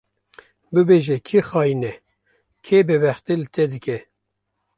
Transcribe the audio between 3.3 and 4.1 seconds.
li te dike